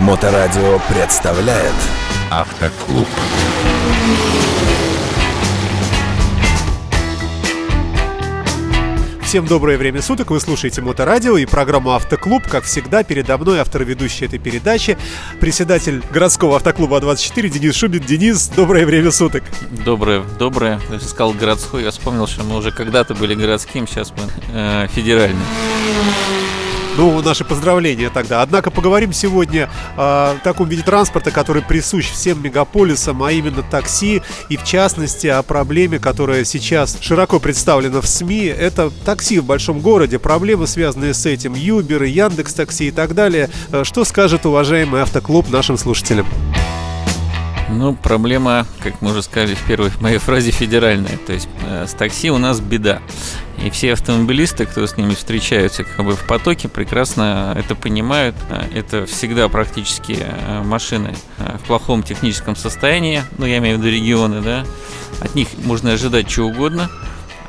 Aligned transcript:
Моторадио 0.00 0.80
представляет 0.88 1.74
Автоклуб. 2.30 3.06
Всем 9.22 9.46
доброе 9.46 9.76
время 9.76 10.00
суток, 10.00 10.30
вы 10.30 10.40
слушаете 10.40 10.80
Моторадио 10.80 11.36
и 11.36 11.44
программу 11.44 11.92
«Автоклуб». 11.92 12.48
Как 12.48 12.64
всегда, 12.64 13.02
передо 13.02 13.36
мной 13.36 13.60
автор 13.60 13.84
ведущей 13.84 14.24
этой 14.24 14.38
передачи, 14.38 14.96
председатель 15.38 16.02
городского 16.10 16.56
автоклуба 16.56 16.98
А24 16.98 17.50
Денис 17.50 17.74
Шубин. 17.74 18.00
Денис, 18.00 18.48
доброе 18.48 18.86
время 18.86 19.10
суток. 19.10 19.44
Доброе, 19.84 20.22
доброе. 20.38 20.80
Я 20.90 20.98
сказал 20.98 21.34
городской, 21.34 21.84
я 21.84 21.90
вспомнил, 21.90 22.26
что 22.26 22.42
мы 22.42 22.56
уже 22.56 22.72
когда-то 22.72 23.14
были 23.14 23.34
городским, 23.34 23.86
сейчас 23.86 24.14
мы 24.16 24.22
э, 24.54 24.88
федеральным. 24.88 25.44
Ну, 27.00 27.22
наши 27.22 27.46
поздравления 27.46 28.10
тогда. 28.10 28.42
Однако 28.42 28.70
поговорим 28.70 29.14
сегодня 29.14 29.70
о 29.96 30.36
таком 30.44 30.68
виде 30.68 30.82
транспорта, 30.82 31.30
который 31.30 31.62
присущ 31.62 32.10
всем 32.10 32.42
мегаполисам, 32.42 33.22
а 33.22 33.32
именно 33.32 33.62
такси, 33.62 34.20
и 34.50 34.58
в 34.58 34.64
частности 34.64 35.26
о 35.26 35.42
проблеме, 35.42 35.98
которая 35.98 36.44
сейчас 36.44 36.98
широко 37.00 37.38
представлена 37.40 38.02
в 38.02 38.06
СМИ. 38.06 38.44
Это 38.44 38.90
такси 39.06 39.38
в 39.38 39.46
большом 39.46 39.80
городе, 39.80 40.18
проблемы, 40.18 40.66
связанные 40.66 41.14
с 41.14 41.24
этим, 41.24 41.54
Юбер, 41.54 42.02
Яндекс 42.02 42.52
Такси 42.52 42.88
и 42.88 42.90
так 42.90 43.14
далее. 43.14 43.48
Э, 43.72 43.82
что 43.82 44.04
скажет 44.04 44.44
уважаемый 44.44 45.00
автоклуб 45.00 45.48
нашим 45.48 45.78
слушателям? 45.78 46.26
Ну, 47.72 47.94
проблема, 47.94 48.66
как 48.82 49.00
мы 49.00 49.12
уже 49.12 49.22
сказали 49.22 49.54
в 49.54 49.62
первой 49.64 49.90
моей 50.00 50.18
фразе, 50.18 50.50
федеральная. 50.50 51.16
То 51.26 51.32
есть 51.32 51.48
э, 51.66 51.86
с 51.86 51.92
такси 51.92 52.30
у 52.30 52.38
нас 52.38 52.60
беда. 52.60 53.00
И 53.64 53.70
все 53.70 53.92
автомобилисты, 53.92 54.66
кто 54.66 54.86
с 54.86 54.96
ними 54.96 55.14
встречаются 55.14 55.84
как 55.84 56.04
бы 56.04 56.16
в 56.16 56.26
потоке, 56.26 56.68
прекрасно 56.68 57.54
это 57.56 57.74
понимают. 57.74 58.34
Э, 58.48 58.64
это 58.74 59.06
всегда 59.06 59.48
практически 59.48 60.18
э, 60.18 60.62
машины 60.62 61.14
э, 61.38 61.58
в 61.62 61.66
плохом 61.66 62.02
техническом 62.02 62.56
состоянии. 62.56 63.22
Ну, 63.38 63.46
я 63.46 63.58
имею 63.58 63.78
в 63.78 63.80
виду 63.80 63.94
регионы, 63.94 64.40
да. 64.40 64.64
От 65.20 65.34
них 65.34 65.48
можно 65.64 65.92
ожидать 65.92 66.28
чего 66.28 66.48
угодно. 66.48 66.90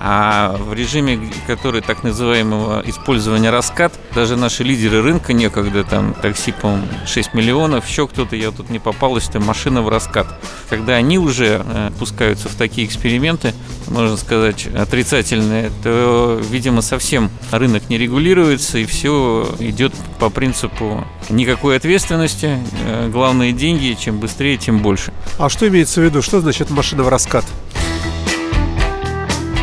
А 0.04 0.58
в 0.58 0.74
режиме, 0.74 1.20
который 1.46 1.82
так 1.82 2.02
называемого 2.02 2.82
использования 2.88 3.52
раскат, 3.52 3.94
даже 4.16 4.36
наши 4.36 4.64
лидеры 4.64 5.04
рынка 5.04 5.32
некогда, 5.32 5.84
там 5.84 6.16
такси, 6.16 6.54
по 6.54 6.80
6 7.06 7.36
миллионов, 7.36 7.88
еще 7.88 8.08
кто-то, 8.08 8.36
я 8.36 8.50
тут 8.50 8.72
не 8.72 8.80
попалась, 8.80 9.30
это 9.30 9.40
машина 9.40 9.84
в 9.84 9.90
раскат. 9.90 10.28
Когда 10.70 10.94
они 10.96 11.20
уже 11.20 11.64
э, 11.64 11.92
пускаются 12.00 12.50
в 12.50 12.56
такие 12.56 12.88
эксперименты, 12.88 13.54
можно 13.90 14.18
сказать, 14.18 14.66
отрицательные, 14.66 15.72
то, 15.84 16.42
видимо, 16.50 16.82
совсем 16.82 17.30
рынок 17.52 17.88
не 17.90 18.00
регулируется, 18.00 18.80
и 18.80 18.86
все 18.86 19.48
идет 19.60 19.94
по 20.18 20.32
принципу 20.32 21.06
никакой 21.30 21.78
ответственности, 21.78 22.58
э, 22.88 23.08
главные 23.10 23.54
деньги, 23.54 23.96
чем 24.00 24.20
быстрее, 24.20 24.58
тем 24.58 24.80
больше. 24.80 25.14
А 25.38 25.48
что 25.48 25.68
имеется 25.68 26.02
в 26.02 26.04
виду? 26.04 26.24
Что 26.24 26.42
значит 26.42 26.72
машина 26.72 27.04
в 27.04 27.10
раскат? 27.10 27.46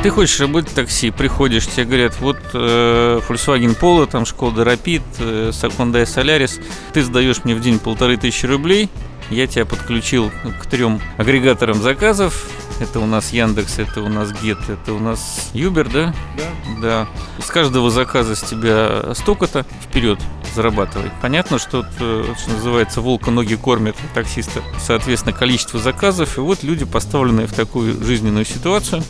Ты 0.02 0.10
хочешь 0.10 0.38
работать 0.38 0.70
в 0.70 0.74
такси, 0.74 1.10
приходишь, 1.10 1.66
тебе 1.66 1.84
говорят, 1.84 2.20
вот 2.20 2.38
э, 2.54 3.20
Volkswagen 3.28 3.76
Polo, 3.78 4.08
там 4.08 4.22
Skoda 4.22 4.64
Rapid, 4.64 5.02
э, 5.18 5.50
Hyundai 5.50 6.04
Solaris, 6.04 6.62
ты 6.92 7.02
сдаешь 7.02 7.42
мне 7.42 7.56
в 7.56 7.60
день 7.60 7.80
полторы 7.80 8.16
тысячи 8.16 8.46
рублей, 8.46 8.88
я 9.30 9.48
тебя 9.48 9.66
подключил 9.66 10.30
к 10.60 10.66
трем 10.66 11.00
агрегаторам 11.18 11.82
заказов. 11.82 12.48
Это 12.80 13.00
у 13.00 13.06
нас 13.06 13.32
Яндекс, 13.32 13.80
это 13.80 14.02
у 14.02 14.08
нас 14.08 14.30
Get, 14.30 14.58
это 14.72 14.92
у 14.92 15.00
нас 15.00 15.50
Uber, 15.52 15.90
да? 15.92 16.14
Да. 16.36 16.44
Да. 16.80 17.08
С 17.44 17.50
каждого 17.50 17.90
заказа 17.90 18.36
с 18.36 18.42
тебя 18.42 19.14
столько-то 19.14 19.66
вперед 19.82 20.20
зарабатывай. 20.54 21.10
Понятно, 21.20 21.58
что, 21.58 21.84
э, 21.98 22.34
что 22.40 22.50
называется, 22.52 23.00
волка 23.00 23.32
ноги 23.32 23.56
кормят 23.56 23.96
таксиста. 24.14 24.62
Соответственно, 24.80 25.36
количество 25.36 25.80
заказов. 25.80 26.38
И 26.38 26.40
вот 26.40 26.62
люди, 26.62 26.84
поставленные 26.84 27.48
в 27.48 27.52
такую 27.52 28.02
жизненную 28.02 28.44
ситуацию, 28.44 29.02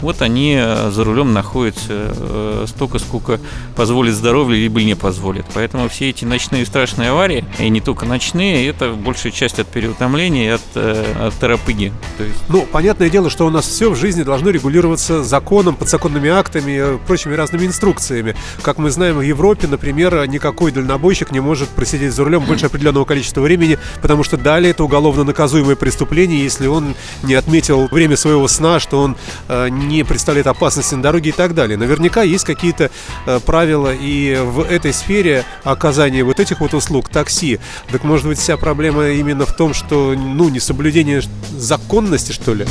вот 0.00 0.22
они 0.22 0.56
э, 0.58 0.90
за 0.90 1.04
рулем 1.04 1.32
находятся 1.32 1.86
э, 1.88 2.64
столько, 2.68 2.98
сколько 2.98 3.40
позволит 3.74 4.14
здоровье, 4.14 4.60
либо 4.60 4.82
не 4.82 4.94
позволит. 4.94 5.46
Поэтому 5.54 5.88
все 5.88 6.10
эти 6.10 6.24
ночные 6.24 6.66
страшные 6.66 7.10
аварии, 7.10 7.44
и 7.58 7.68
не 7.68 7.80
только 7.80 8.04
ночные, 8.04 8.68
это 8.68 8.90
большая 8.90 9.32
часть 9.32 9.58
от 9.58 9.66
переутомления 9.68 10.44
и 10.44 10.48
от, 10.48 10.62
э, 10.74 11.26
от 11.28 11.34
торопыги. 11.34 11.92
То 12.18 12.24
есть... 12.24 12.38
Ну, 12.48 12.66
понятное 12.70 13.08
дело, 13.08 13.30
что 13.30 13.46
у 13.46 13.50
нас 13.50 13.66
все 13.66 13.90
в 13.90 13.96
жизни 13.96 14.22
должно 14.22 14.50
регулироваться 14.50 15.24
законом, 15.24 15.76
подзаконными 15.76 16.28
актами, 16.28 16.98
прочими 17.06 17.34
разными 17.34 17.66
инструкциями. 17.66 18.36
Как 18.62 18.78
мы 18.78 18.90
знаем, 18.90 19.16
в 19.16 19.22
Европе, 19.22 19.66
например, 19.66 20.26
никакой 20.28 20.72
дальнобойщик 20.72 21.30
не 21.32 21.40
может 21.40 21.68
просидеть 21.70 22.12
за 22.12 22.24
рулем 22.24 22.44
больше 22.44 22.66
определенного 22.66 23.04
количества 23.04 23.40
времени, 23.40 23.78
потому 24.02 24.24
что 24.24 24.36
далее 24.36 24.72
это 24.72 24.84
уголовно 24.84 25.24
наказуемое 25.24 25.76
преступление, 25.76 26.42
если 26.42 26.66
он 26.66 26.94
не 27.22 27.34
отметил 27.34 27.86
время 27.88 28.16
своего 28.16 28.46
сна, 28.48 28.80
что 28.80 29.00
он 29.00 29.16
не 29.48 29.85
не 29.86 30.04
представляет 30.04 30.46
опасности 30.46 30.94
на 30.94 31.02
дороге 31.02 31.30
и 31.30 31.32
так 31.32 31.54
далее. 31.54 31.76
Наверняка 31.76 32.22
есть 32.22 32.44
какие-то 32.44 32.90
э, 33.26 33.40
правила 33.40 33.92
и 33.94 34.36
в 34.42 34.60
этой 34.60 34.92
сфере 34.92 35.44
оказания 35.64 36.24
вот 36.24 36.40
этих 36.40 36.60
вот 36.60 36.74
услуг 36.74 37.08
такси. 37.08 37.58
Так 37.90 38.04
может 38.04 38.26
быть 38.26 38.38
вся 38.38 38.56
проблема 38.56 39.08
именно 39.08 39.46
в 39.46 39.56
том, 39.56 39.74
что 39.74 40.14
ну 40.16 40.48
не 40.48 40.60
соблюдение 40.60 41.22
законности 41.56 42.32
что 42.32 42.54
ли? 42.54 42.66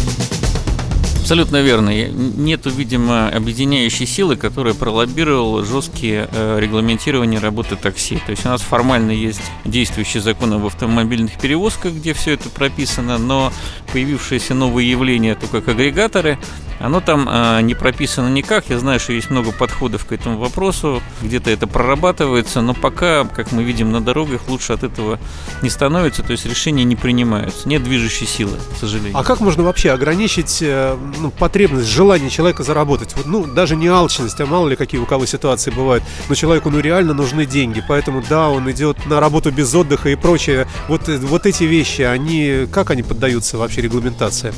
Абсолютно 1.25 1.63
верно. 1.63 1.89
Нету, 1.89 2.69
видимо, 2.69 3.29
объединяющей 3.29 4.05
силы, 4.05 4.35
которая 4.35 4.75
пролоббировала 4.75 5.65
жесткие 5.65 6.29
э, 6.31 6.59
регламентирования 6.59 7.39
работы 7.39 7.75
такси. 7.75 8.19
То 8.27 8.29
есть 8.29 8.45
у 8.45 8.49
нас 8.49 8.61
формально 8.61 9.09
есть 9.09 9.41
действующий 9.65 10.19
закон 10.19 10.53
об 10.53 10.67
автомобильных 10.67 11.39
перевозках, 11.39 11.93
где 11.93 12.13
все 12.13 12.33
это 12.33 12.49
прописано, 12.49 13.17
но 13.17 13.51
появившиеся 13.91 14.53
новые 14.53 14.87
явления, 14.87 15.33
то 15.33 15.47
как 15.47 15.67
агрегаторы, 15.67 16.37
оно 16.79 16.99
там 16.99 17.27
э, 17.29 17.61
не 17.61 17.73
прописано 17.73 18.27
никак. 18.29 18.69
Я 18.69 18.79
знаю, 18.79 18.99
что 18.99 19.13
есть 19.13 19.29
много 19.29 19.51
подходов 19.51 20.05
к 20.05 20.11
этому 20.11 20.37
вопросу. 20.37 21.01
Где-то 21.21 21.49
это 21.49 21.67
прорабатывается, 21.67 22.61
но 22.61 22.73
пока, 22.73 23.25
как 23.25 23.51
мы 23.51 23.63
видим 23.63 23.91
на 23.91 24.01
дорогах, 24.01 24.41
лучше 24.47 24.73
от 24.73 24.83
этого 24.83 25.19
не 25.61 25.69
становится. 25.69 26.23
То 26.23 26.31
есть 26.31 26.45
решения 26.45 26.83
не 26.83 26.95
принимаются. 26.95 27.67
Нет 27.67 27.83
движущей 27.83 28.25
силы, 28.25 28.57
к 28.75 28.77
сожалению. 28.77 29.17
А 29.17 29.23
как 29.23 29.39
можно 29.39 29.63
вообще 29.63 29.91
ограничить 29.91 30.59
э, 30.61 30.97
ну, 31.19 31.31
потребность, 31.31 31.87
желание 31.87 32.29
человека 32.29 32.63
заработать? 32.63 33.15
Вот, 33.15 33.25
ну, 33.25 33.45
даже 33.45 33.75
не 33.75 33.87
алчность, 33.87 34.39
а 34.41 34.45
мало 34.45 34.67
ли 34.67 34.75
какие 34.75 34.99
у 34.99 35.05
кого 35.05 35.25
ситуации 35.25 35.71
бывают. 35.71 36.03
Но 36.29 36.35
человеку 36.35 36.69
ну 36.69 36.79
реально 36.79 37.13
нужны 37.13 37.45
деньги. 37.45 37.83
Поэтому 37.87 38.23
да, 38.27 38.49
он 38.49 38.69
идет 38.69 39.05
на 39.05 39.19
работу 39.19 39.51
без 39.51 39.73
отдыха 39.73 40.09
и 40.09 40.15
прочее. 40.15 40.67
Вот, 40.87 41.07
э, 41.07 41.17
вот 41.17 41.45
эти 41.45 41.63
вещи, 41.63 42.01
они 42.01 42.67
как 42.71 42.91
они 42.91 43.03
поддаются 43.03 43.57
вообще 43.57 43.81
регламентации? 43.81 44.53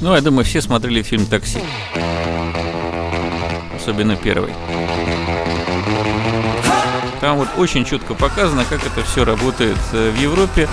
Ну, 0.00 0.14
я 0.14 0.20
думаю, 0.20 0.44
все 0.44 0.62
смотрели 0.62 1.02
фильм 1.02 1.26
«Такси». 1.26 1.58
Особенно 3.74 4.16
первый. 4.16 4.52
Там 7.20 7.38
вот 7.38 7.48
очень 7.56 7.84
четко 7.84 8.14
показано, 8.14 8.64
как 8.64 8.80
это 8.86 9.02
все 9.02 9.24
работает 9.24 9.76
э, 9.92 10.10
в 10.10 10.20
Европе. 10.20 10.68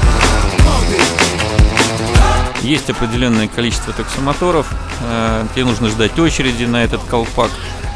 Есть 2.62 2.90
определенное 2.92 3.48
количество 3.48 3.94
таксомоторов. 3.94 4.72
Э, 5.02 5.46
тебе 5.56 5.66
нужно 5.66 5.90
ждать 5.90 6.20
очереди 6.20 6.66
на 6.66 6.84
этот 6.84 7.02
колпак. 7.04 7.50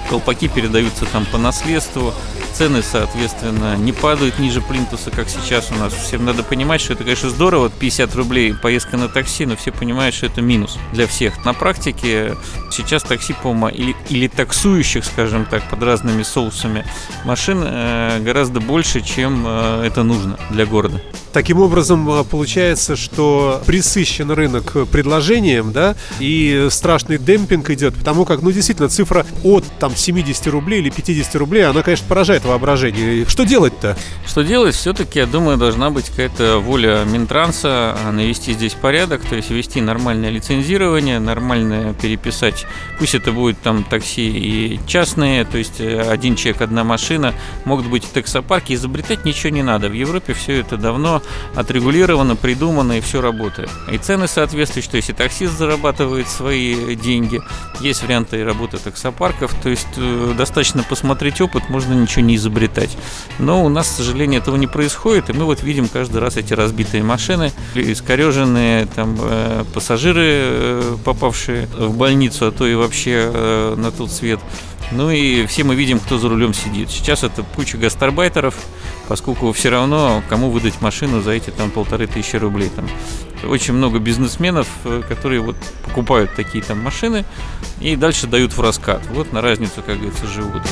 Колпаки 0.09 0.47
передаются 0.47 1.05
там 1.05 1.25
по 1.27 1.37
наследству 1.37 2.11
цены, 2.59 2.83
соответственно, 2.83 3.77
не 3.77 3.93
падают 3.93 4.37
ниже 4.37 4.59
плинтуса, 4.59 5.11
как 5.11 5.29
сейчас 5.29 5.71
у 5.71 5.75
нас. 5.75 5.93
Всем 5.93 6.25
надо 6.25 6.43
понимать, 6.43 6.81
что 6.81 6.91
это, 6.91 7.05
конечно, 7.05 7.29
здорово, 7.29 7.69
50 7.69 8.13
рублей 8.15 8.53
поездка 8.53 8.97
на 8.97 9.07
такси, 9.07 9.45
но 9.45 9.55
все 9.55 9.71
понимают, 9.71 10.13
что 10.13 10.25
это 10.25 10.41
минус 10.41 10.77
для 10.91 11.07
всех. 11.07 11.45
На 11.45 11.53
практике 11.53 12.35
сейчас 12.69 13.03
такси, 13.03 13.33
по-моему, 13.41 13.69
или, 13.69 13.95
или 14.09 14.27
таксующих, 14.27 15.05
скажем 15.05 15.45
так, 15.45 15.69
под 15.69 15.81
разными 15.83 16.21
соусами 16.23 16.85
машин 17.23 17.63
э, 17.63 18.19
гораздо 18.19 18.59
больше, 18.59 18.99
чем 18.99 19.45
э, 19.47 19.85
это 19.85 20.03
нужно 20.03 20.37
для 20.49 20.65
города. 20.65 21.01
Таким 21.31 21.61
образом, 21.61 22.09
э, 22.09 22.23
получается, 22.25 22.97
что 22.97 23.61
присыщен 23.67 24.31
рынок 24.31 24.75
предложением, 24.91 25.71
да, 25.71 25.95
и 26.19 26.67
страшный 26.71 27.19
демпинг 27.19 27.69
идет, 27.69 27.95
потому 27.95 28.25
как, 28.25 28.41
ну, 28.41 28.51
действительно, 28.51 28.89
цифра 28.89 29.25
от 29.43 29.63
там 29.79 29.95
70 29.95 30.47
рублей 30.47 30.81
или 30.81 30.89
50 30.89 31.35
рублей, 31.35 31.65
она, 31.65 31.83
конечно, 31.83 32.05
поражает 32.05 32.43
воображение. 32.49 33.25
Что 33.25 33.45
делать-то? 33.45 33.97
Что 34.25 34.43
делать? 34.43 34.75
Все-таки, 34.75 35.19
я 35.19 35.25
думаю, 35.25 35.57
должна 35.57 35.89
быть 35.89 36.09
какая-то 36.09 36.59
воля 36.59 37.03
Минтранса 37.05 37.97
навести 38.11 38.53
здесь 38.53 38.73
порядок, 38.73 39.21
то 39.21 39.35
есть 39.35 39.49
ввести 39.49 39.81
нормальное 39.81 40.29
лицензирование, 40.29 41.19
нормальное 41.19 41.93
переписать. 41.93 42.65
Пусть 42.97 43.15
это 43.15 43.31
будет 43.31 43.59
там 43.61 43.83
такси 43.83 44.29
и 44.29 44.79
частные, 44.87 45.45
то 45.45 45.57
есть 45.57 45.79
э, 45.79 46.01
один 46.01 46.35
человек, 46.35 46.61
одна 46.61 46.83
машина, 46.83 47.33
могут 47.65 47.87
быть 47.87 48.03
и 48.03 48.07
таксопарки, 48.07 48.73
изобретать 48.73 49.25
ничего 49.25 49.51
не 49.51 49.63
надо. 49.63 49.89
В 49.89 49.93
Европе 49.93 50.33
все 50.33 50.59
это 50.59 50.77
давно 50.77 51.21
отрегулировано, 51.55 52.35
придумано 52.35 52.97
и 52.97 53.01
все 53.01 53.21
работает. 53.21 53.69
И 53.91 53.97
цены 53.97 54.27
соответствуют, 54.27 54.85
что 54.85 54.97
если 54.97 55.13
таксист 55.13 55.57
зарабатывает 55.57 56.27
свои 56.27 56.95
деньги, 56.95 57.41
есть 57.79 58.03
варианты 58.03 58.43
работы 58.43 58.77
таксопарков, 58.77 59.53
то 59.61 59.69
есть 59.69 59.87
э, 59.97 60.33
достаточно 60.37 60.83
посмотреть 60.83 61.41
опыт, 61.41 61.69
можно 61.69 61.93
ничего 61.93 62.25
не 62.25 62.35
изобретать. 62.39 62.97
Но 63.37 63.63
у 63.63 63.69
нас, 63.69 63.87
к 63.87 63.91
сожалению, 63.91 64.41
этого 64.41 64.55
не 64.55 64.67
происходит, 64.67 65.29
и 65.29 65.33
мы 65.33 65.45
вот 65.45 65.61
видим 65.63 65.87
каждый 65.87 66.17
раз 66.17 66.37
эти 66.37 66.53
разбитые 66.53 67.03
машины, 67.03 67.51
искореженные 67.75 68.87
там 68.87 69.17
э, 69.21 69.63
пассажиры, 69.73 70.25
э, 70.25 70.97
попавшие 71.05 71.67
в 71.77 71.95
больницу, 71.95 72.47
а 72.47 72.51
то 72.51 72.65
и 72.65 72.75
вообще 72.75 73.31
э, 73.31 73.75
на 73.77 73.91
тот 73.91 74.11
свет. 74.11 74.39
Ну 74.91 75.11
и 75.11 75.45
все 75.45 75.63
мы 75.63 75.75
видим, 75.75 75.99
кто 75.99 76.17
за 76.17 76.29
рулем 76.29 76.53
сидит. 76.53 76.89
Сейчас 76.89 77.23
это 77.23 77.43
куча 77.55 77.77
гастарбайтеров, 77.77 78.55
поскольку 79.07 79.51
все 79.51 79.69
равно 79.69 80.23
кому 80.29 80.49
выдать 80.49 80.81
машину 80.81 81.21
за 81.21 81.31
эти 81.31 81.51
там 81.51 81.69
полторы 81.69 82.07
тысячи 82.07 82.37
рублей. 82.37 82.71
Там 82.75 82.89
очень 83.47 83.73
много 83.73 83.99
бизнесменов, 83.99 84.67
э, 84.85 85.03
которые 85.07 85.41
вот 85.41 85.55
покупают 85.83 86.33
такие 86.35 86.63
там 86.63 86.79
машины 86.79 87.23
и 87.79 87.95
дальше 87.95 88.27
дают 88.27 88.53
в 88.53 88.61
раскат. 88.61 89.01
Вот 89.11 89.31
на 89.31 89.41
разницу, 89.41 89.83
как 89.85 89.97
говорится, 89.97 90.27
живут 90.27 90.63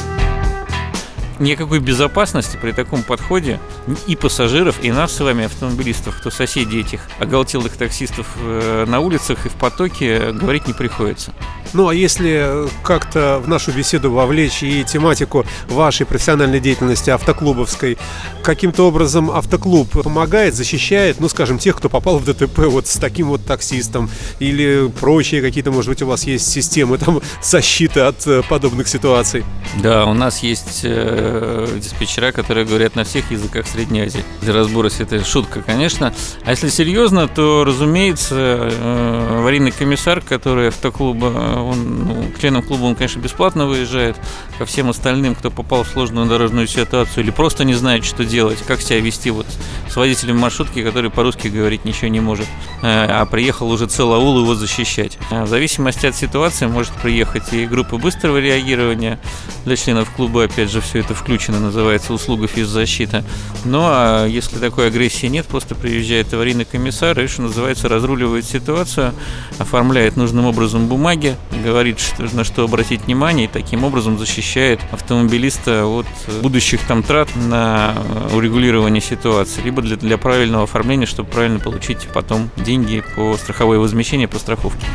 никакой 1.40 1.80
безопасности 1.80 2.58
при 2.62 2.72
таком 2.72 3.04
подходе 3.04 3.60
и 4.08 4.16
пассажиров, 4.16 4.84
и 4.84 4.92
нас 4.92 5.14
с 5.14 5.20
вами, 5.20 5.46
автомобилистов, 5.46 6.18
кто 6.18 6.30
соседи 6.32 6.78
этих 6.78 7.02
оголтелых 7.20 7.78
таксистов 7.78 8.28
э, 8.42 8.86
на 8.88 9.00
улицах 9.00 9.46
и 9.46 9.50
в 9.50 9.54
потоке, 9.54 10.32
говорить 10.32 10.68
не 10.68 10.74
приходится. 10.74 11.34
Ну 11.74 11.90
а 11.90 11.94
если 11.94 12.68
как-то 12.84 13.42
в 13.44 13.48
нашу 13.48 13.72
беседу 13.72 14.12
вовлечь 14.12 14.64
и 14.64 14.84
тематику 14.84 15.46
вашей 15.68 16.06
профессиональной 16.06 16.60
деятельности 16.60 17.10
автоклубовской, 17.10 17.98
каким-то 18.44 18.88
образом 18.88 19.30
автоклуб 19.30 19.90
помогает, 19.90 20.56
защищает, 20.56 21.20
ну 21.20 21.28
скажем, 21.30 21.60
тех, 21.60 21.76
кто 21.76 21.90
попал 21.90 22.20
в 22.20 22.26
ДТП 22.26 22.60
вот 22.60 22.88
с 22.88 22.96
таким 22.96 23.28
вот 23.28 23.46
таксистом 23.46 24.10
или 24.40 24.90
прочие 25.00 25.42
какие-то, 25.42 25.72
может 25.72 25.90
быть, 25.90 26.02
у 26.02 26.08
вас 26.08 26.24
есть 26.24 26.50
системы 26.50 26.98
там 26.98 27.22
защиты 27.44 28.02
от 28.02 28.26
э, 28.26 28.42
подобных 28.48 28.88
ситуаций? 28.88 29.44
Да, 29.82 30.06
у 30.06 30.14
нас 30.14 30.44
есть 30.44 30.82
э, 31.28 31.58
Э, 31.58 31.80
диспетчера, 31.80 32.32
которые 32.32 32.66
говорят 32.66 32.96
на 32.96 33.04
всех 33.04 33.32
языках 33.32 33.68
Средней 33.68 34.02
Азии. 34.02 34.24
Для 34.42 34.54
разбора 34.54 34.90
это 35.00 35.24
шутка, 35.24 35.62
конечно. 35.62 36.14
А 36.44 36.52
если 36.52 36.70
серьезно, 36.70 37.28
то, 37.28 37.64
разумеется, 37.66 38.36
э, 38.36 39.38
аварийный 39.40 39.72
комиссар, 39.72 40.22
который 40.22 40.70
автоклуба, 40.70 41.26
он, 41.26 42.06
ну, 42.06 42.32
членом 42.40 42.64
клуба 42.64 42.84
он, 42.84 42.96
конечно, 42.96 43.20
бесплатно 43.20 43.66
выезжает, 43.66 44.18
ко 44.58 44.66
всем 44.66 44.90
остальным, 44.90 45.36
кто 45.36 45.52
попал 45.52 45.84
в 45.84 45.88
сложную 45.88 46.28
дорожную 46.28 46.68
ситуацию 46.68 47.24
или 47.24 47.32
просто 47.32 47.64
не 47.64 47.74
знает, 47.74 48.06
что 48.06 48.26
делать, 48.26 48.60
как 48.66 48.82
себя 48.82 49.00
вести 49.00 49.30
вот 49.30 49.46
с 49.90 49.96
водителем 49.96 50.38
маршрутки, 50.38 50.84
который 50.84 51.10
по-русски 51.10 51.48
говорить 51.48 51.86
ничего 51.86 52.08
не 52.08 52.20
может, 52.20 52.48
э, 52.82 53.06
а 53.10 53.26
приехал 53.26 53.70
уже 53.70 53.88
целый 53.88 54.18
аул 54.18 54.40
его 54.40 54.56
защищать. 54.56 55.18
В 55.30 55.48
зависимости 55.48 56.06
от 56.06 56.16
ситуации 56.16 56.68
может 56.68 56.94
приехать 56.94 57.54
и 57.54 57.66
группа 57.66 57.98
быстрого 57.98 58.38
реагирования 58.38 59.20
для 59.66 59.76
членов 59.76 60.10
клуба, 60.12 60.46
опять 60.46 60.72
же, 60.72 60.82
все 60.82 61.00
это 61.00 61.14
включено, 61.18 61.60
называется 61.60 62.14
услуга 62.14 62.48
физзащиты. 62.48 63.24
Ну 63.66 63.82
а 63.84 64.26
если 64.26 64.58
такой 64.58 64.88
агрессии 64.88 65.28
нет, 65.28 65.46
просто 65.46 65.76
приезжает 65.76 66.34
аварийный 66.34 66.66
комиссар 66.66 67.20
и, 67.20 67.28
что 67.28 67.44
называется, 67.44 67.90
разруливает 67.90 68.46
ситуацию, 68.46 69.14
оформляет 69.58 70.16
нужным 70.16 70.46
образом 70.46 70.88
бумаги, 70.88 71.36
говорит, 71.64 72.00
что, 72.00 72.24
на 72.36 72.44
что 72.44 72.64
обратить 72.64 73.06
внимание, 73.06 73.46
и 73.46 73.50
таким 73.50 73.84
образом 73.84 74.18
защищает 74.18 74.80
автомобилиста 74.92 75.86
от 75.86 76.06
будущих 76.42 76.82
там 76.82 77.04
трат 77.04 77.30
на 77.36 77.96
урегулирование 78.34 79.02
ситуации, 79.02 79.62
либо 79.62 79.82
для, 79.82 79.98
для 79.98 80.18
правильного 80.18 80.64
оформления, 80.64 81.06
чтобы 81.06 81.30
правильно 81.30 81.60
получить 81.60 82.08
потом 82.14 82.50
деньги 82.58 83.04
по 83.16 83.36
страховое 83.38 83.80
возмещение 83.80 84.28
по 84.28 84.40
страховке. 84.40 84.86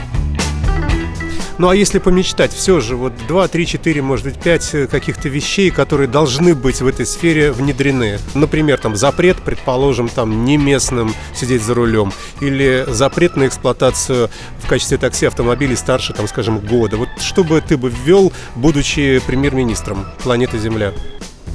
Ну 1.63 1.69
а 1.69 1.77
если 1.77 2.01
помечтать, 2.01 2.53
все 2.53 2.81
же 2.81 2.97
вот 2.97 3.13
2, 3.29 3.47
3, 3.47 3.67
4, 3.67 4.03
может 4.03 4.25
быть 4.25 4.41
5 4.41 4.71
э, 4.73 4.87
каких-то 4.89 5.29
вещей, 5.29 5.71
которые 5.71 6.09
должны 6.09 6.57
быть 6.57 6.81
в 6.81 6.87
этой 6.89 7.07
сфере 7.07 7.53
внедрены. 7.53 8.19
Например, 8.35 8.79
там 8.79 8.97
запрет, 8.97 9.37
предположим, 9.45 10.09
там 10.09 10.45
не 10.45 10.57
местным 10.57 11.15
сидеть 11.33 11.63
за 11.63 11.75
рулем. 11.75 12.13
Или 12.41 12.85
запрет 12.89 13.37
на 13.37 13.47
эксплуатацию 13.47 14.29
в 14.59 14.67
качестве 14.67 14.99
такси 14.99 15.27
автомобилей 15.27 15.77
старше, 15.77 16.13
там, 16.13 16.27
скажем, 16.27 16.59
года. 16.59 16.97
Вот 16.97 17.09
что 17.21 17.45
бы 17.45 17.61
ты 17.61 17.77
бы 17.77 17.91
ввел, 17.91 18.33
будучи 18.57 19.23
премьер-министром 19.25 20.05
планеты 20.25 20.59
Земля? 20.59 20.93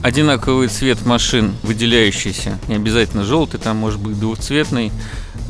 Одинаковый 0.04 0.69
цвет 0.69 1.06
машин, 1.06 1.54
выделяющийся, 1.63 2.57
не 2.69 2.75
обязательно 2.75 3.25
желтый, 3.25 3.59
там 3.59 3.75
может 3.75 4.00
быть 4.00 4.18
двухцветный, 4.18 4.94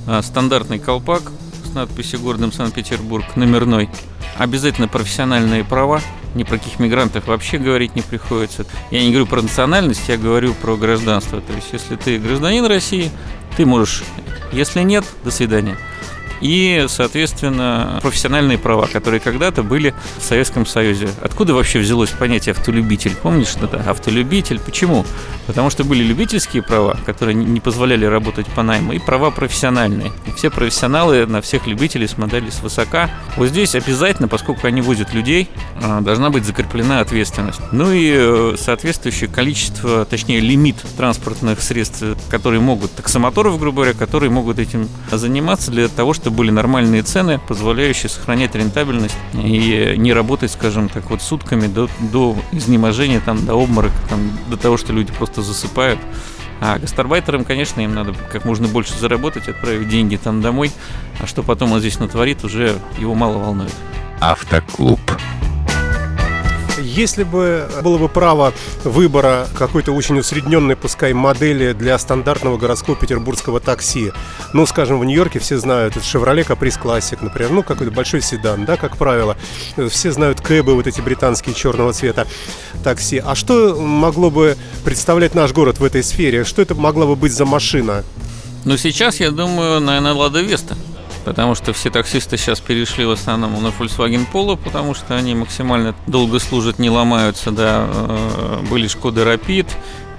а, 0.07 0.23
стандартный 0.23 0.79
колпак 0.79 1.31
с 1.63 1.75
надписью 1.75 2.21
«Городом 2.21 2.51
Санкт-Петербург», 2.51 3.23
номерной, 3.35 3.87
обязательно 4.37 4.87
профессиональные 4.87 5.63
права, 5.63 6.01
ни 6.35 6.43
про 6.43 6.57
каких 6.57 6.79
мигрантов 6.79 7.27
вообще 7.27 7.57
говорить 7.57 7.95
не 7.95 8.01
приходится. 8.01 8.65
Я 8.91 9.01
не 9.01 9.09
говорю 9.09 9.25
про 9.25 9.41
национальность, 9.41 10.07
я 10.07 10.17
говорю 10.17 10.53
про 10.53 10.77
гражданство. 10.77 11.41
То 11.41 11.53
есть, 11.53 11.69
если 11.71 11.95
ты 11.95 12.19
гражданин 12.19 12.65
России, 12.65 13.11
ты 13.55 13.65
можешь. 13.65 14.03
Если 14.51 14.81
нет, 14.81 15.05
до 15.23 15.31
свидания 15.31 15.77
и, 16.41 16.85
соответственно, 16.87 17.99
профессиональные 18.01 18.57
права, 18.57 18.87
которые 18.87 19.19
когда-то 19.19 19.63
были 19.63 19.93
в 20.17 20.23
Советском 20.23 20.65
Союзе. 20.65 21.09
Откуда 21.21 21.53
вообще 21.53 21.79
взялось 21.79 22.09
понятие 22.09 22.53
автолюбитель? 22.53 23.15
Помнишь, 23.21 23.55
это 23.61 23.77
автолюбитель? 23.89 24.59
Почему? 24.59 25.05
Потому 25.45 25.69
что 25.69 25.83
были 25.83 26.03
любительские 26.03 26.63
права, 26.63 26.97
которые 27.05 27.35
не 27.35 27.59
позволяли 27.59 28.05
работать 28.05 28.47
по 28.47 28.63
найму, 28.63 28.93
и 28.93 28.99
права 28.99 29.31
профессиональные. 29.31 30.11
И 30.25 30.31
все 30.31 30.49
профессионалы 30.49 31.25
на 31.25 31.41
всех 31.41 31.67
любителей 31.67 32.07
смотрели 32.07 32.49
свысока. 32.49 33.09
Вот 33.37 33.47
здесь 33.47 33.75
обязательно, 33.75 34.27
поскольку 34.27 34.67
они 34.67 34.81
возят 34.81 35.13
людей, 35.13 35.49
а, 35.81 36.01
должна 36.01 36.29
быть 36.29 36.45
закреплена 36.45 36.99
ответственность. 36.99 37.61
Ну 37.71 37.91
и 37.91 38.11
э, 38.13 38.55
соответствующее 38.57 39.29
количество, 39.29 40.05
точнее 40.05 40.39
лимит 40.39 40.75
транспортных 40.97 41.61
средств, 41.61 42.03
которые 42.29 42.59
могут, 42.59 42.91
таксомоторов, 42.93 43.59
грубо 43.59 43.83
говоря, 43.83 43.93
которые 43.93 44.29
могут 44.29 44.59
этим 44.59 44.89
заниматься 45.11 45.71
для 45.71 45.87
того, 45.87 46.13
чтобы 46.13 46.26
были 46.29 46.51
нормальные 46.51 47.03
цены, 47.03 47.39
позволяющие 47.39 48.09
сохранять 48.09 48.55
рентабельность 48.55 49.17
и 49.33 49.93
не 49.97 50.13
работать, 50.13 50.51
скажем 50.51 50.89
так, 50.89 51.09
вот 51.09 51.21
сутками 51.21 51.67
до, 51.67 51.89
до 52.11 52.35
изнеможения, 52.51 53.19
там, 53.19 53.45
до 53.45 53.55
обморока, 53.55 53.95
там, 54.09 54.31
до 54.49 54.57
того, 54.57 54.77
что 54.77 54.93
люди 54.93 55.11
просто 55.13 55.41
засыпают. 55.41 55.99
А 56.59 56.79
гастарбайтерам, 56.79 57.43
конечно, 57.45 57.81
им 57.81 57.93
надо 57.93 58.13
как 58.31 58.45
можно 58.45 58.67
больше 58.67 58.97
заработать, 58.97 59.47
отправить 59.47 59.89
деньги 59.89 60.15
там 60.15 60.41
домой, 60.41 60.71
а 61.19 61.27
что 61.27 61.43
потом 61.43 61.71
он 61.71 61.79
здесь 61.79 61.99
натворит, 61.99 62.43
уже 62.43 62.79
его 62.97 63.13
мало 63.13 63.37
волнует. 63.37 63.73
Автоклуб. 64.19 64.99
Если 66.77 67.23
бы 67.23 67.67
было 67.83 67.97
бы 67.97 68.09
право 68.09 68.53
выбора 68.83 69.47
какой-то 69.57 69.91
очень 69.91 70.17
усредненной, 70.19 70.75
пускай, 70.75 71.13
модели 71.13 71.73
для 71.73 71.97
стандартного 71.97 72.57
городского 72.57 72.95
петербургского 72.95 73.59
такси, 73.59 74.11
ну, 74.53 74.65
скажем, 74.65 74.99
в 74.99 75.05
Нью-Йорке 75.05 75.39
все 75.39 75.57
знают, 75.57 75.95
это 75.95 76.05
Chevrolet 76.05 76.45
Caprice 76.45 76.81
Classic, 76.81 77.17
например, 77.21 77.51
ну, 77.51 77.63
какой-то 77.63 77.91
большой 77.91 78.21
седан, 78.21 78.65
да, 78.65 78.77
как 78.77 78.97
правило. 78.97 79.37
Все 79.89 80.11
знают 80.11 80.41
кэбы, 80.41 80.75
вот 80.75 80.87
эти 80.87 81.01
британские 81.01 81.55
черного 81.55 81.93
цвета 81.93 82.27
такси. 82.83 83.21
А 83.25 83.35
что 83.35 83.75
могло 83.79 84.29
бы 84.29 84.57
представлять 84.83 85.35
наш 85.35 85.53
город 85.53 85.79
в 85.79 85.83
этой 85.83 86.03
сфере? 86.03 86.43
Что 86.43 86.61
это 86.61 86.75
могла 86.75 87.05
бы 87.05 87.15
быть 87.15 87.33
за 87.33 87.45
машина? 87.45 88.03
Ну, 88.65 88.77
сейчас, 88.77 89.19
я 89.19 89.31
думаю, 89.31 89.79
наверное, 89.79 90.13
Лада 90.13 90.41
Веста 90.41 90.75
потому 91.27 91.55
что 91.55 91.73
все 91.73 91.89
таксисты 91.89 92.37
сейчас 92.37 92.61
перешли 92.61 93.03
в 93.03 93.11
основном 93.11 93.61
на 93.61 93.67
Volkswagen 93.67 94.25
Polo, 94.31 94.57
потому 94.57 94.93
что 94.93 95.17
они 95.17 95.35
максимально 95.35 95.93
долго 96.07 96.39
служат, 96.39 96.79
не 96.79 96.89
ломаются, 96.89 97.51
да. 97.51 97.85
Э, 97.85 98.59
были 98.69 98.87
Шкода 98.87 99.23
Rapid, 99.23 99.67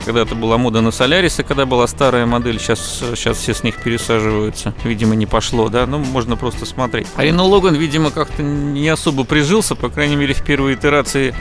когда-то 0.05 0.35
была 0.35 0.59
мода 0.59 0.83
на 0.83 0.91
Солярисы, 0.91 1.43
когда 1.45 1.65
была 1.65 1.87
старая 1.87 2.27
модель, 2.27 2.61
сейчас, 2.61 3.03
сейчас 3.15 3.39
все 3.39 3.55
с 3.55 3.63
них 3.63 3.83
пересаживаются. 3.83 4.75
Видимо, 4.85 5.15
не 5.15 5.25
пошло, 5.25 5.71
да, 5.71 5.87
ну, 5.87 5.99
можно 5.99 6.37
просто 6.37 6.67
смотреть. 6.67 7.07
А 7.17 7.25
Renault 7.25 7.51
Logan, 7.51 7.77
видимо, 7.77 8.11
как-то 8.11 8.43
не 8.43 8.89
особо 8.91 9.25
прижился, 9.25 9.77
по 9.77 9.89
крайней 9.89 10.17
мере, 10.17 10.35
в 10.35 10.45
первой 10.45 10.75
итерации 10.75 11.35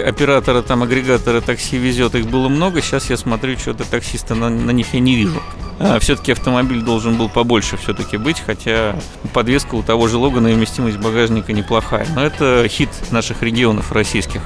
оператора, 0.00 0.62
там, 0.62 0.82
агрегатора 0.82 1.40
такси 1.40 1.76
везет, 1.76 2.14
их 2.14 2.26
было 2.26 2.48
много. 2.48 2.80
Сейчас 2.80 3.10
я 3.10 3.16
смотрю, 3.16 3.58
что-то 3.58 3.84
таксиста 3.84 4.34
на, 4.34 4.48
на 4.48 4.70
них 4.70 4.94
я 4.94 5.00
не 5.00 5.16
вижу. 5.16 5.42
А, 5.80 5.98
все-таки 6.00 6.32
автомобиль 6.32 6.82
должен 6.82 7.16
был 7.16 7.28
побольше 7.28 7.76
все-таки 7.76 8.16
быть, 8.16 8.40
хотя 8.44 8.98
подвеска 9.32 9.74
у 9.76 9.82
того 9.82 10.08
же 10.08 10.16
Логана 10.16 10.48
и 10.48 10.54
вместимость 10.54 10.98
багажника 10.98 11.52
неплохая. 11.52 12.06
Но 12.14 12.24
это 12.24 12.66
хит 12.68 12.90
наших 13.10 13.42
регионов 13.42 13.92
российских. 13.92 14.42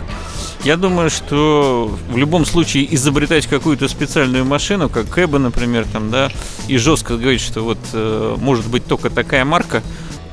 Я 0.64 0.76
думаю, 0.76 1.10
что 1.10 1.90
в 2.08 2.16
любом 2.16 2.44
случае 2.44 2.94
изобретать 2.94 3.46
какую-то 3.46 3.88
специальную 3.88 4.44
машину, 4.44 4.88
как 4.88 5.08
Кэба, 5.08 5.38
например, 5.38 5.86
там, 5.90 6.10
да, 6.10 6.30
и 6.68 6.76
жестко 6.76 7.16
говорить, 7.16 7.40
что 7.40 7.62
вот 7.62 7.78
э, 7.92 8.36
может 8.38 8.68
быть 8.68 8.84
только 8.84 9.10
такая 9.10 9.44
марка, 9.44 9.82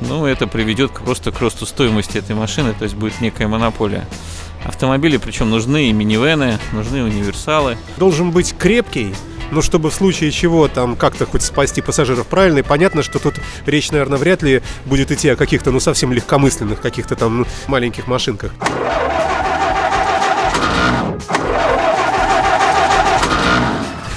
ну, 0.01 0.25
это 0.25 0.47
приведет 0.47 0.91
просто 0.91 1.31
к 1.31 1.39
росту 1.39 1.65
стоимости 1.65 2.17
этой 2.17 2.35
машины, 2.35 2.73
то 2.77 2.83
есть 2.83 2.95
будет 2.95 3.19
некая 3.21 3.47
монополия. 3.47 4.07
Автомобили 4.69 5.17
причем 5.17 5.49
нужны 5.49 5.89
и 5.89 5.93
минивены, 5.93 6.59
нужны 6.73 7.03
универсалы. 7.03 7.75
Должен 7.97 8.29
быть 8.29 8.55
крепкий, 8.55 9.15
но 9.49 9.63
чтобы 9.63 9.89
в 9.89 9.95
случае 9.95 10.29
чего 10.29 10.67
там 10.67 10.95
как-то 10.95 11.25
хоть 11.25 11.41
спасти 11.41 11.81
пассажиров 11.81 12.27
правильно, 12.27 12.59
и 12.59 12.61
понятно, 12.61 13.01
что 13.01 13.17
тут 13.17 13.33
речь, 13.65 13.89
наверное, 13.89 14.19
вряд 14.19 14.43
ли 14.43 14.61
будет 14.85 15.11
идти 15.11 15.27
о 15.29 15.35
каких-то, 15.35 15.71
ну, 15.71 15.79
совсем 15.79 16.13
легкомысленных 16.13 16.81
каких-то 16.81 17.15
там 17.15 17.39
ну, 17.39 17.45
маленьких 17.65 18.05
машинках. 18.05 18.51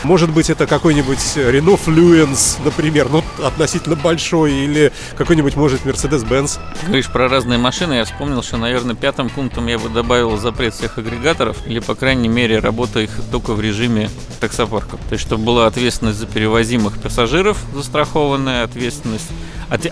Может 0.05 0.31
быть, 0.31 0.51
это 0.51 0.67
какой-нибудь 0.67 1.19
Renault 1.37 1.81
Fluence, 1.87 2.59
например, 2.65 3.09
ну, 3.09 3.23
относительно 3.45 3.95
большой, 3.95 4.53
или 4.53 4.93
какой-нибудь, 5.17 5.55
может, 5.55 5.85
Mercedes-Benz. 5.85 6.59
Говоришь 6.87 7.11
про 7.11 7.29
разные 7.29 7.59
машины, 7.59 7.95
я 7.95 8.05
вспомнил, 8.05 8.43
что, 8.43 8.57
наверное, 8.57 8.97
пятым 8.97 9.29
пунктом 9.29 9.69
я 9.69 9.79
бы 9.79 9.89
добавил 9.89 10.37
запрет 10.37 10.75
всех 10.75 10.99
агрегаторов, 10.99 11.57
или, 11.67 11.79
по 11.79 11.95
крайней 11.95 12.29
мере, 12.29 12.59
работа 12.59 12.99
их 12.99 13.11
только 13.31 13.53
в 13.53 13.61
режиме 13.61 14.11
таксопарков. 14.41 14.99
То 15.09 15.13
есть, 15.13 15.25
чтобы 15.25 15.45
была 15.45 15.69
ответственность 15.69 16.19
за 16.19 16.27
перевозимых 16.27 17.01
пассажиров, 17.01 17.59
застрахованная 17.73 18.65
ответственность. 18.65 19.29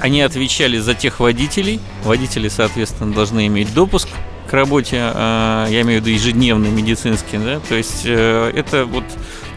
Они 0.00 0.22
отвечали 0.22 0.78
за 0.78 0.94
тех 0.94 1.20
водителей. 1.20 1.80
Водители, 2.02 2.48
соответственно, 2.48 3.14
должны 3.14 3.46
иметь 3.46 3.72
допуск 3.72 4.08
к 4.50 4.52
работе, 4.52 4.98
а, 5.00 5.68
я 5.68 5.82
имею 5.82 6.02
в 6.02 6.04
виду 6.04 6.12
ежедневный 6.12 6.70
медицинский, 6.70 7.38
да, 7.38 7.60
то 7.60 7.76
есть 7.76 8.02
э, 8.04 8.50
это 8.52 8.84
вот 8.84 9.04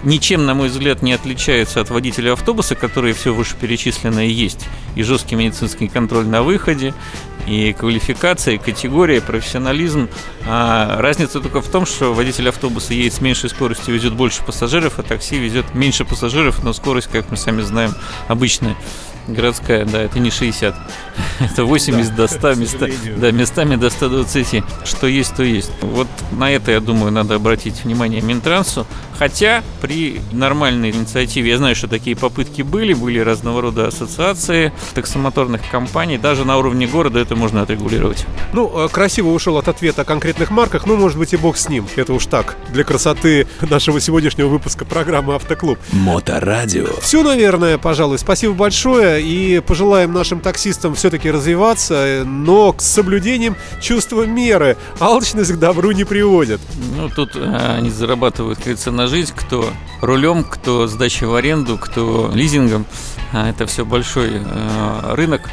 ничем, 0.04 0.46
на 0.46 0.54
мой 0.54 0.70
взгляд, 0.70 1.02
не 1.02 1.14
отличается 1.14 1.82
от 1.82 1.90
водителя 1.90 2.34
автобуса, 2.34 2.76
которые 2.76 3.14
все 3.14 3.34
вышеперечисленное 3.34 4.26
есть. 4.26 4.66
И 4.96 5.04
жесткий 5.04 5.36
медицинский 5.36 5.88
контроль 5.88 6.26
на 6.26 6.44
выходе, 6.44 6.94
и 7.48 7.74
квалификация, 7.74 8.56
и 8.56 8.58
категория, 8.58 9.18
и 9.18 9.22
профессионализм. 9.22 10.10
А 10.46 11.02
разница 11.02 11.40
только 11.40 11.62
в 11.62 11.68
том, 11.68 11.86
что 11.86 12.14
водитель 12.14 12.50
автобуса 12.50 12.94
едет 12.94 13.14
с 13.14 13.22
меньшей 13.22 13.50
скоростью, 13.50 13.94
везет 13.94 14.14
больше 14.14 14.44
пассажиров, 14.44 15.00
а 15.00 15.04
такси 15.04 15.38
везет 15.38 15.74
меньше 15.74 16.06
пассажиров, 16.06 16.64
но 16.64 16.74
скорость, 16.74 17.10
как 17.12 17.30
мы 17.32 17.38
сами 17.38 17.62
знаем, 17.62 17.94
обычная. 18.28 18.76
Городская, 19.28 19.86
да, 19.86 20.02
это 20.02 20.20
не 20.20 20.32
60. 20.32 20.76
это 21.40 21.66
80 21.66 22.10
да, 22.10 22.16
до 22.16 22.28
100 22.28 22.56
места, 22.56 22.90
да, 23.18 23.32
местами 23.32 23.76
до 23.76 23.90
120. 23.90 24.64
Что 24.86 25.08
есть, 25.08 25.36
то 25.36 25.44
есть. 25.44 25.72
Вот 25.82 26.08
на 26.32 26.52
это, 26.52 26.72
я 26.72 26.80
думаю, 26.80 27.12
надо 27.12 27.36
обратить 27.36 27.84
внимание 27.84 28.22
Минтрансу. 28.22 28.86
Хотя 29.18 29.64
при 29.82 30.20
нормальной 30.32 30.92
инициативе, 30.92 31.52
я 31.52 31.58
знаю, 31.58 31.76
что 31.76 31.88
такие 31.88 32.16
попытки 32.16 32.62
были, 32.62 32.94
были 32.94 33.20
разного 33.20 33.62
рода 33.62 33.88
ассоциации 33.88 34.74
таксомоторных 34.94 35.62
компаний, 35.70 36.18
даже 36.18 36.46
на 36.46 36.58
уровне 36.58 36.88
города 36.88 37.20
это 37.20 37.36
можно 37.36 37.62
отрегулировать. 37.62 38.26
Ну, 38.54 38.86
э, 38.86 38.90
красиво 38.90 39.30
ушел 39.30 39.58
от 39.58 39.68
ответа 39.68 40.02
о 40.02 40.06
конкретных 40.06 40.52
марках, 40.52 40.86
ну, 40.86 40.98
может 40.98 41.18
быть, 41.18 41.34
и 41.34 41.38
бог 41.38 41.58
с 41.58 41.70
ним. 41.70 41.88
Это 41.96 42.14
уж 42.14 42.26
так, 42.26 42.58
для 42.72 42.84
красоты 42.84 43.48
нашего 43.62 44.02
сегодняшнего 44.02 44.48
выпуска 44.48 44.84
программы 44.84 45.36
«Автоклуб». 45.36 45.80
Моторадио. 45.92 46.88
Все, 47.02 47.24
наверное, 47.24 47.78
пожалуй. 47.78 48.18
Спасибо 48.18 48.54
большое 48.54 49.13
и 49.20 49.60
пожелаем 49.60 50.14
нашим 50.14 50.40
таксистам 50.40 50.96
все-таки 50.96 51.30
развиваться, 51.30 52.24
но 52.26 52.76
с 52.78 52.86
соблюдением 52.86 53.56
чувства 53.82 54.24
меры. 54.24 54.78
Алчность 55.00 55.54
к 55.54 55.58
добру 55.58 55.92
не 55.92 56.04
приводит. 56.04 56.62
Ну, 56.98 57.10
тут 57.10 57.32
а, 57.36 57.76
они 57.78 57.90
зарабатывают, 57.90 58.60
говорится, 58.60 58.92
на 58.92 59.08
жизнь, 59.08 59.34
кто 59.36 59.70
рулем, 60.02 60.44
кто 60.44 60.88
сдачей 60.88 61.28
в 61.28 61.36
аренду, 61.36 61.78
кто 61.78 62.32
лизингом. 62.34 62.86
А, 63.32 63.50
это 63.50 63.66
все 63.66 63.86
большой 63.86 64.42
а, 64.46 65.16
рынок. 65.16 65.50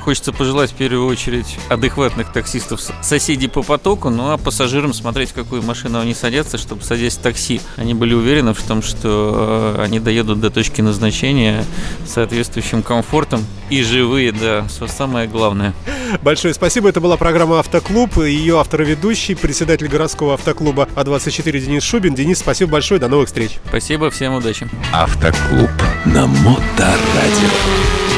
Хочется 0.00 0.32
пожелать 0.32 0.70
в 0.70 0.74
первую 0.74 1.06
очередь 1.06 1.58
адекватных 1.68 2.32
таксистов 2.32 2.80
соседей 3.02 3.48
по 3.48 3.62
потоку, 3.62 4.10
ну 4.10 4.30
а 4.30 4.38
пассажирам 4.38 4.94
смотреть, 4.94 5.30
в 5.30 5.34
какую 5.34 5.62
машину 5.62 6.00
они 6.00 6.14
садятся, 6.14 6.58
чтобы 6.58 6.82
садясь 6.82 7.16
в 7.16 7.20
такси, 7.20 7.60
они 7.76 7.94
были 7.94 8.14
уверены 8.14 8.54
в 8.54 8.62
том, 8.62 8.82
что 8.82 9.76
э, 9.76 9.82
они 9.82 10.00
доедут 10.00 10.40
до 10.40 10.50
точки 10.50 10.80
назначения 10.80 11.64
с 12.06 12.12
соответствующим 12.12 12.82
комфортом 12.82 13.44
и 13.68 13.82
живые, 13.82 14.32
да, 14.32 14.66
все 14.68 14.86
самое 14.86 15.28
главное. 15.28 15.74
Большое 16.22 16.54
спасибо. 16.54 16.88
Это 16.88 17.00
была 17.00 17.16
программа 17.16 17.60
«Автоклуб». 17.60 18.16
Ее 18.18 18.58
автор 18.58 18.82
ведущий, 18.82 19.34
председатель 19.34 19.86
городского 19.86 20.34
автоклуба 20.34 20.88
А24 20.96 21.60
Денис 21.60 21.82
Шубин. 21.82 22.14
Денис, 22.14 22.38
спасибо 22.38 22.72
большое. 22.72 23.00
До 23.00 23.08
новых 23.08 23.28
встреч. 23.28 23.58
Спасибо, 23.68 24.10
всем 24.10 24.34
удачи. 24.34 24.68
Автоклуб 24.92 25.70
на 26.04 26.26
Моторадио. 26.26 28.09